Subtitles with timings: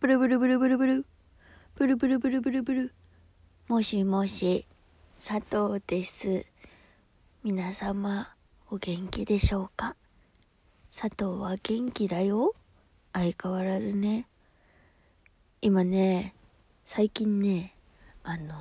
[0.00, 1.06] ブルブルブルブルブル。
[1.74, 2.94] ブルブルブルブルブル。
[3.68, 4.64] もしもし、
[5.22, 6.46] 佐藤です。
[7.44, 8.34] 皆様、
[8.70, 9.96] お元気でしょうか？
[10.90, 12.54] 佐藤は元気だよ。
[13.12, 14.26] 相変わらずね。
[15.60, 16.34] 今ね、
[16.86, 17.74] 最近ね、
[18.24, 18.56] あのー、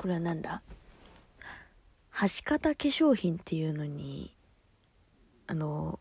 [0.00, 0.62] これはなんだ？
[2.10, 4.34] かた化粧品っていうのに、
[5.46, 6.00] あの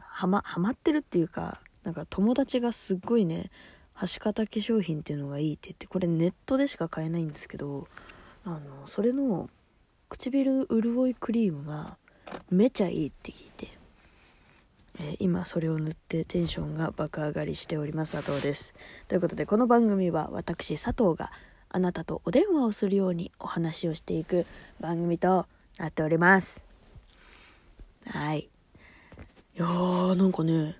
[0.00, 3.48] ー、はま、はまってるっていうか、なんか友達がすっごいね、
[3.94, 7.86] はし方化粧品っていうのがいいって言ってこれネットでしか買えないんですけど
[8.44, 9.48] あのそれの
[10.08, 11.96] 唇潤いクリームが
[12.50, 13.68] めちゃいいって聞いて、
[14.98, 18.74] えー今それを塗ってテンションが爆上がりしております佐藤です。
[19.06, 21.30] ということでこの番組は私佐藤が
[21.68, 24.44] あなたとお電話をするようにお話をしていく
[24.80, 25.46] 番組と
[25.78, 26.64] なっております。
[28.06, 28.40] はい。
[28.40, 28.48] い
[29.54, 30.76] やーなんかね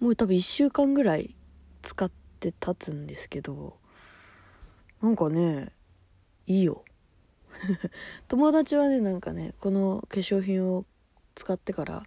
[0.00, 1.34] もう多分1週間ぐらい
[1.82, 2.10] 使っ
[2.40, 3.76] て経つんですけど
[5.02, 5.72] なんかね
[6.46, 6.84] いいよ。
[8.28, 10.84] 友達はねなんかねこの化粧品を
[11.34, 12.06] 使ってから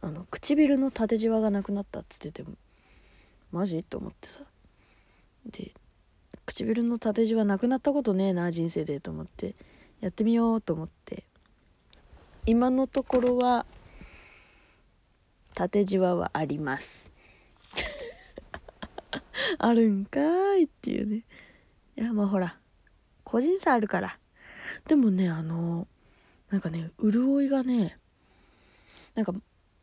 [0.00, 2.44] あの唇の縦じわがなくなったっつってて
[3.52, 3.82] マジ？
[3.82, 4.40] と思ってさ。
[5.46, 5.72] で
[6.44, 9.54] 唇の縦じわなくなったことねえな人生でと思って
[10.00, 11.24] やってみようと思って。
[12.48, 13.66] 今のところは
[15.56, 17.10] 縦じわはあります。
[19.58, 21.24] あるんかーいっていうね。
[21.96, 22.58] いやまあほら
[23.24, 24.18] 個人差あるから。
[24.86, 25.88] でもねあの
[26.50, 27.96] なんかね潤いがね
[29.14, 29.32] なんか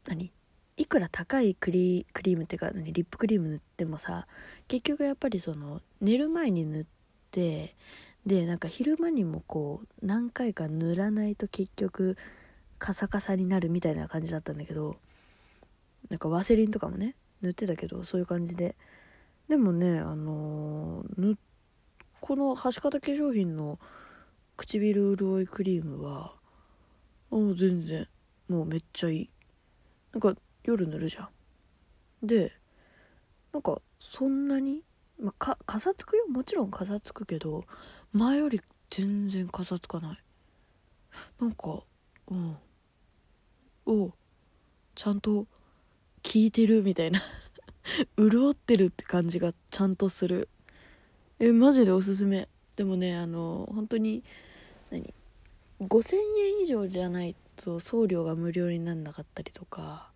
[0.06, 0.32] 何
[0.78, 4.28] いくら高いクリクリームっていうか何リップクリーム塗ってもさ
[4.68, 6.86] 結局やっぱりその寝る前に塗っ
[7.32, 7.76] て
[8.28, 12.16] でなんか昼間にもこう何回か塗らないと結局
[12.78, 14.98] カサカサになるみたいな感じだったんだけど
[16.10, 18.76] なんかワセリンとかもね塗ってたけどそういう感じで。
[19.50, 21.38] でもねあのーぬ
[22.22, 23.80] このはし方化粧品の
[24.56, 26.36] 唇潤いクリームは
[27.30, 28.08] もう全然
[28.48, 29.30] もうめっちゃいい。
[30.14, 32.26] なんか夜塗るじゃん。
[32.26, 32.54] で
[33.52, 34.84] なんかそんなに、
[35.20, 36.28] まあ、かかさつくよ。
[36.28, 37.66] もちろんかさつくけど
[38.14, 40.18] 前より全然かさつかない。
[41.42, 41.84] なんか
[42.28, 42.58] うん。
[43.86, 44.14] お
[44.96, 45.46] ちゃんと
[46.24, 47.22] 効いてるみたいな。
[48.18, 50.50] 潤ってるって感じがちゃんとする。
[51.40, 52.48] えマジでおすすめ。
[52.76, 54.24] でもねあの本当に
[54.90, 55.14] 何
[55.82, 60.12] ？5000円以上じゃないと送料が無料になんなかったりとか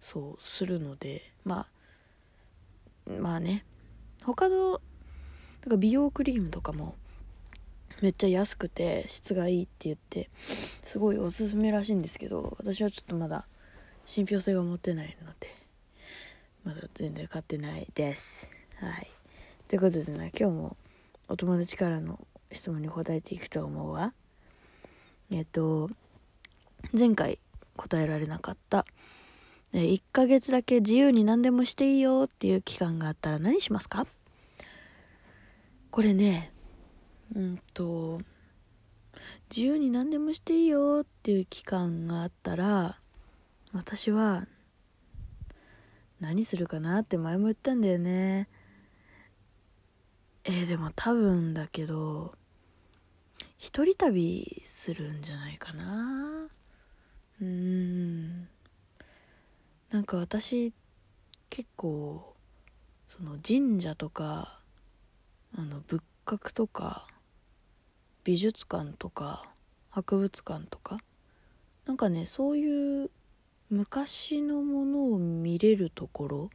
[0.00, 1.68] そうするのでま
[3.06, 3.64] あまあね。
[4.24, 6.96] 他のなんか美容クリームとかも
[8.00, 13.46] めっちゃ安くて質がいいって言ってすごいおすすめらしいんですけど私はちょっとまだ
[14.12, 15.48] 信憑性が持てないので
[16.64, 18.50] まだ全然買ってないです。
[18.76, 19.10] はい。
[19.68, 20.76] ということでね今日も
[21.28, 22.20] お友達からの
[22.52, 24.12] 質問に答えていくと思うわ。
[25.30, 25.88] えっと
[26.92, 27.38] 前回
[27.74, 28.84] 答えられなかった。
[29.72, 34.06] 1ヶ月だけ自由に何でもしていいよっていう期間があったら何しますか？
[35.90, 36.52] これね
[37.34, 38.20] うんと
[39.48, 42.98] 自由に何でもしていいよっていう期間があったら
[43.72, 44.46] 私は
[46.20, 48.48] 何するかなって前も言ったんだよね。
[50.44, 52.34] えーでも多分だけど
[53.58, 56.48] 一人旅するんじゃないかな。
[57.40, 58.48] うーん。
[59.90, 60.74] なんか私
[61.48, 62.34] 結構
[63.08, 64.60] その神社とか
[65.56, 67.06] あの仏閣とか
[68.24, 69.48] 美術館とか
[69.90, 70.98] 博物館とか
[71.86, 73.10] なんかねそういう
[73.72, 76.50] 昔のものを見れるところ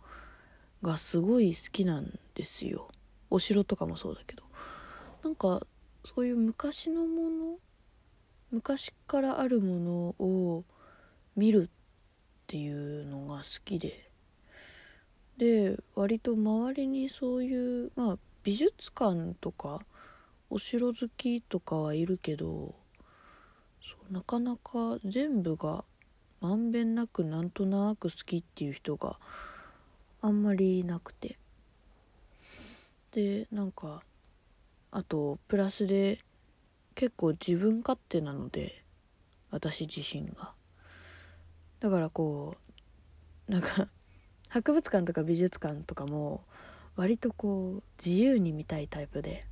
[0.83, 2.89] がすごい好きなんですよ。
[3.31, 4.44] お城とかもそうだけど。
[5.23, 5.66] なんか
[6.03, 7.57] そういう昔のもの
[8.51, 9.91] 昔からあるもの
[10.23, 10.63] を
[11.35, 14.11] 見るっていうのが好きで。
[15.39, 19.81] で割と周りにそういうまあ美術館とか
[20.51, 22.75] お城好きとかはいるけど
[24.12, 25.83] なかなか全部が
[26.47, 29.19] まんべんなくなんとなく好きっていう人が
[30.21, 31.38] あんまりいなくて。
[33.11, 34.01] でなんか
[34.91, 36.19] あとプラスで
[36.95, 38.81] 結構自分勝手なので
[39.51, 40.53] 私自身が。
[41.81, 42.55] だからこ
[43.49, 43.89] うなんか
[44.47, 46.45] 博物館とか美術館とかも
[46.95, 49.45] 割とこう自由に見たいタイプで。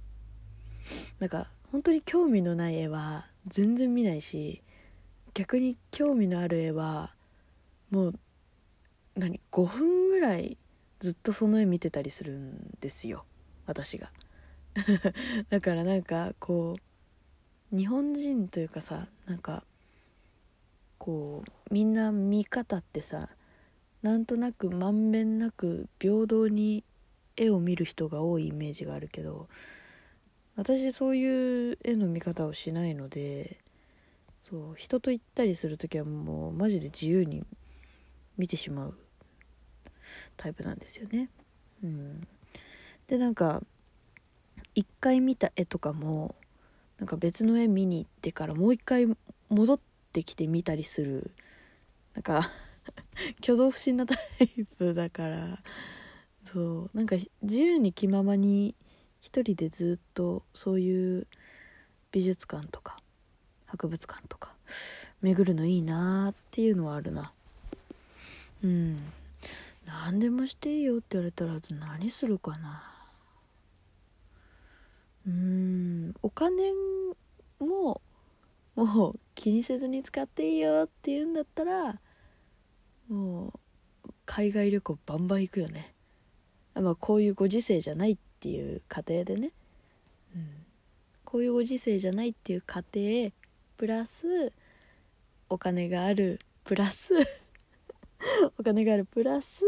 [1.20, 4.62] なんか本当に興味のない絵は全然見ないし
[5.36, 7.14] 逆に興味のある絵は
[7.92, 8.20] もう
[9.16, 10.58] 何5分ぐらい
[11.00, 13.26] ずっとその絵見てたりするんですよ。
[13.66, 14.12] 私が。
[15.50, 16.78] だからなんかこ
[17.72, 19.66] う日本人というかさなんか
[20.98, 23.30] こうみんな見方ってさ
[24.02, 26.86] なんとなくまんべんなく平等に
[27.36, 29.50] 絵を見る人が多いイメージがあるけど
[30.56, 33.60] 私そういう絵の見方をしないので
[34.48, 37.44] そう人と行ったりする時はもうマジで自由に
[38.38, 38.98] 見てしまう
[40.38, 41.30] タイプなんですよね。
[41.84, 42.28] うん、
[43.08, 43.64] でなんか
[44.76, 46.36] 一回見た絵とかも
[47.00, 49.08] なんか別の絵見に行ってからもう一回
[49.50, 49.80] 戻っ
[50.14, 51.32] てきて見たりする
[52.14, 52.52] なんか
[53.42, 55.64] 挙動不審なタイプだから
[56.54, 58.76] そうなんか自由に気ままに
[59.22, 61.28] 一人でずっとそういう
[62.12, 63.02] 美術館とか
[63.76, 64.54] 博物館とか
[65.22, 67.32] 巡るのいいなっていうのはあるな。
[68.64, 68.98] うん。
[69.86, 72.84] 何でもしていいよって言われたら何するかな。
[75.28, 76.14] うん。
[76.22, 76.72] お金
[77.60, 78.02] も
[78.76, 82.00] もう気にせずに使っていいよって言うんだったら
[83.10, 83.54] も
[84.06, 85.94] う海外旅行バンバン行くよね。
[86.74, 89.52] まあこういうご時世じゃないっていう過程でね、
[90.36, 90.48] うん、
[91.24, 93.32] こういうご時世じゃないっていう過程
[93.78, 94.54] プラス
[95.50, 97.14] お金があるプラス
[98.58, 99.62] お金があるプラス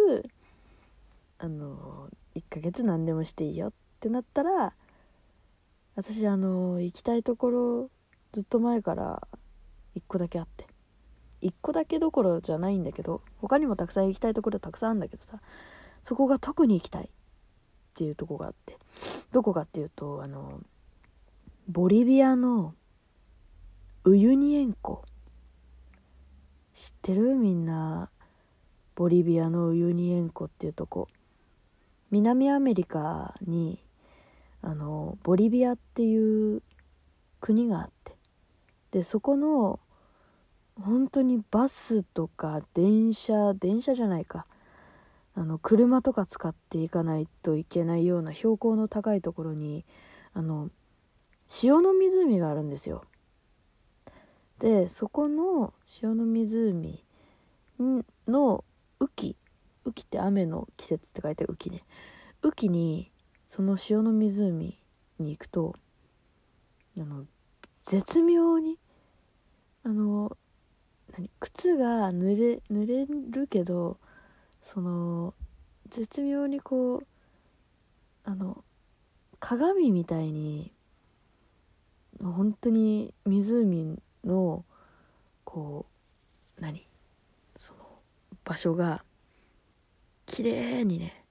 [1.37, 4.73] あの1ヶ月何でもしていいよってなったら
[5.95, 7.91] 私あの行きたいところ
[8.33, 9.27] ずっと前から
[9.95, 10.67] 1個だけあって
[11.41, 15.39] 1個だけどころじゃないんだけど他にもたくさん行きたいところたくさんあるんだけどさ
[16.03, 17.07] そこが特に行きたいっ
[17.93, 18.77] ていうとこがあって
[19.31, 20.61] どこかっていうとあの
[21.67, 22.73] ボリビアの
[24.07, 25.03] ウユニ塩湖。
[26.73, 27.35] 知ってる？
[27.35, 28.09] みんな。
[28.95, 31.09] ボリビアのウユニ塩湖っていうとこ。
[32.09, 33.83] 南アメリカに
[34.61, 36.63] あのボリビアっていう
[37.41, 38.15] 国があって。
[38.91, 39.81] でそこの
[40.81, 44.45] 本当にバスとか電車電車じゃないか。
[45.35, 49.83] あの車とか使っていかないといけないような標高の高いところに
[50.33, 50.69] あの
[51.61, 53.03] 塩の湖があるんですよ。
[54.59, 57.03] でそこの塩の湖
[58.27, 58.63] の
[58.99, 59.35] 雨季
[59.85, 61.83] 雨季って雨の季節って書いて雨季ね。
[62.41, 63.11] 雨季に
[63.47, 64.77] その塩の湖
[65.19, 65.75] に行くと
[66.99, 67.25] あの
[67.85, 68.77] 絶妙に
[69.83, 70.35] あの
[71.17, 73.97] 何靴が濡れ濡れるけど
[74.63, 75.33] その
[75.89, 77.07] 絶妙にこう
[78.25, 78.63] あの
[79.39, 80.73] 鏡みたいに
[82.21, 84.65] 本当に湖の
[85.43, 85.85] こ
[86.57, 86.85] う何？
[87.57, 87.79] その
[88.43, 89.03] 場所が
[90.25, 91.23] 綺麗にね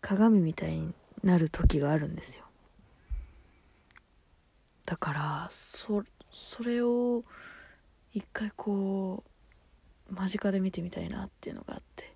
[0.00, 0.92] 鏡みたいに
[1.22, 2.44] なる時があるんですよ。
[4.86, 7.24] だからそそれを
[8.12, 9.22] 一回こ
[10.10, 12.12] う間近で見てみたいなっていうのがあって。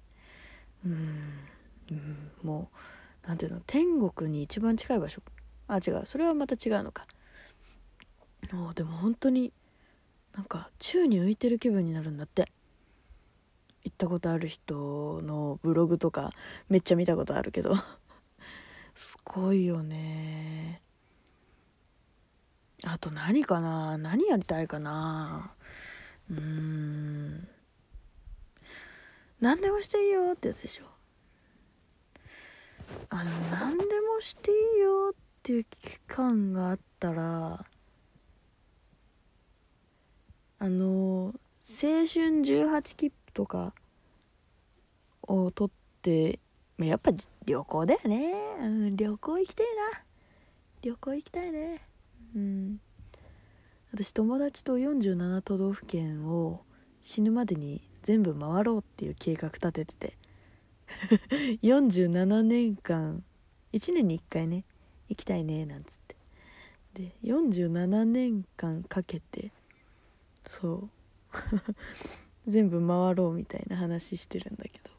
[0.84, 5.22] うん、もう何ていうの天国に一番近い場所。
[5.68, 6.02] あ違う。
[6.04, 7.06] それはまた違うのか。
[8.52, 9.52] もうでも本当に
[10.34, 12.50] なんか宙に浮いてる気分になるんだって。
[13.84, 16.32] 行ったことある人のブログとか
[16.70, 17.74] めっちゃ見たことあるけど。
[18.94, 20.80] すごいよね。
[22.84, 23.98] あと何かな？
[23.98, 25.54] 何やりたいかな？
[26.30, 27.48] うーん。
[29.40, 30.84] 何でもしていいよってやつでしょ。
[33.10, 37.66] あの何でもしていいよっていう期間があったら
[40.64, 41.34] あの
[41.82, 43.74] 青春18切符とか
[45.20, 46.38] を取って
[46.78, 47.10] やっぱ
[47.44, 50.00] 旅行だよね、うん、旅行行きたいな。
[50.80, 51.82] 旅行行きたいね。
[52.34, 52.80] うん。
[53.92, 56.62] 私友達と47都道府県を
[57.02, 60.16] 死ぬまでに全部回ろうっていう計画立ててて。
[61.62, 63.22] 47年間
[63.74, 64.64] 1年に1回ね
[65.10, 66.16] 行きたいねなんつって。
[66.94, 69.52] で47年間かけて
[70.60, 70.90] そう。
[72.46, 74.90] 全部回ろうみたいな話してるんだけど。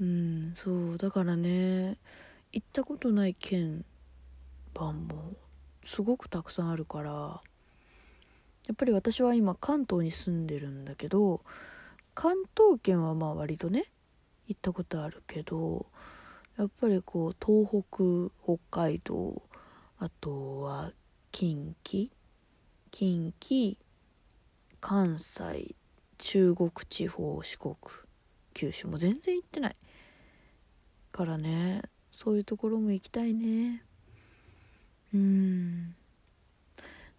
[0.00, 0.98] うんそう。
[0.98, 1.98] だからね
[2.52, 3.84] 行ったことない県
[4.74, 5.34] 版も
[5.84, 7.40] すごくたくさんあるから
[8.66, 11.42] やっぱり私は今関東に住んでるんだけど
[12.14, 13.86] 関東圏はまあ割とね
[14.46, 15.86] 行ったことあるけど
[16.58, 19.42] やっぱりこう東北北海道
[19.98, 20.92] あとは
[21.30, 22.10] 近畿
[22.90, 23.76] 近畿
[24.82, 25.76] 関西
[26.18, 27.76] 中国地方四国
[28.52, 29.76] 九州も全然行ってない
[31.12, 31.82] からね。
[32.10, 33.84] そういうところも行きたいね。
[35.14, 35.94] うん。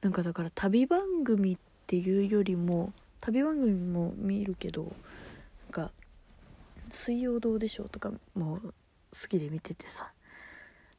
[0.01, 2.91] なんかだから旅番組っていうよりも
[3.21, 5.91] 旅番組も見るけどなんか
[6.91, 8.73] 「水曜どうでしょう」とかも好
[9.29, 10.11] きで見ててさ。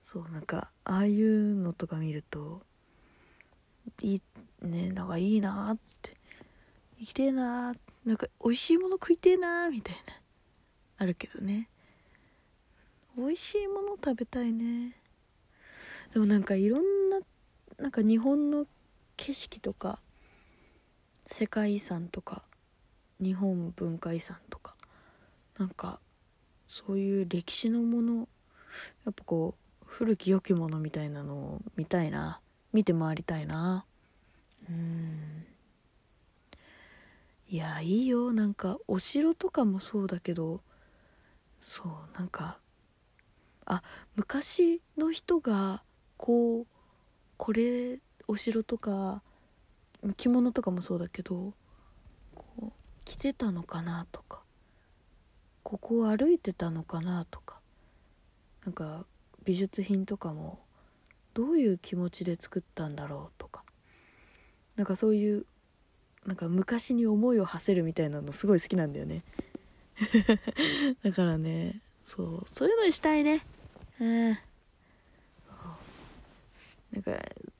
[0.02, 2.60] そうなんかああいうのとか見ると
[4.02, 4.22] いい
[4.60, 5.78] ねなんかいいなっ
[6.98, 7.74] 生きてえな
[8.04, 10.14] なんか美味しいもの食いてえなみたいな。
[10.98, 11.68] あるけどね。
[13.16, 14.96] 美味しいもの食べたいね。
[16.12, 17.20] でもなんかいろんな
[17.78, 18.66] なんか日本の
[19.16, 19.98] 景色とか
[21.26, 22.42] 世界遺産とか
[23.20, 24.74] 日本文化遺産とか
[25.58, 26.00] なんか
[26.68, 28.28] そういう歴史のもの
[29.04, 32.40] やっぱこう古き良きものみたいなのを見たいな。
[32.72, 33.84] 見て回りたいな。
[34.68, 34.93] うん。
[37.54, 38.32] いやいいよ。
[38.32, 40.60] なんかお城とかもそうだけど
[41.60, 42.58] そうなんか
[43.64, 43.80] あ
[44.16, 45.84] 昔の人が
[46.16, 46.66] こう
[47.36, 49.22] これお城とか
[50.16, 51.54] 着物とかもそうだけど
[52.34, 52.72] こう
[53.04, 54.40] 着てたのかなとか
[55.62, 57.60] ここを歩いてたのかなとか
[58.64, 59.06] なんか
[59.44, 60.58] 美術品とかも
[61.34, 63.62] どういう気持ちで作ったんだろうとか
[64.74, 65.46] なんかそういう
[66.26, 69.22] なんか昔に思いを馳せるみたいなのすごい好きなんだよね。
[71.04, 73.44] だからねそうそういうのにしたいね。
[74.00, 74.38] うん。
[76.92, 77.10] なんか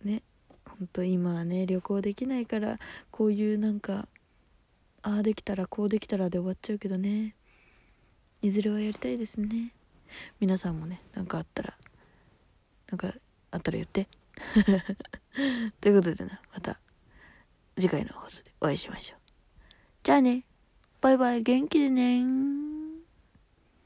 [0.04, 0.23] ね
[0.66, 2.78] ほんと今はね旅行できないから
[3.11, 4.09] こういうなんか
[5.02, 7.35] ああできたらこうできたらで終わっちゃうけどね。
[8.40, 9.73] いずれはやりたいですね。
[10.40, 11.75] 皆さんもね何かあったら
[12.90, 13.12] なんか
[13.50, 14.09] あったら言って。
[15.80, 16.78] ということでねまた
[17.76, 19.19] 次回の放送でお会いしましょう。
[20.02, 20.45] じゃあね。
[21.00, 21.43] バイバイ。
[21.43, 22.23] 元気でね